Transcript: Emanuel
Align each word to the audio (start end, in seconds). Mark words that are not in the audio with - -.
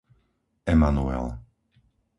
Emanuel 0.73 1.37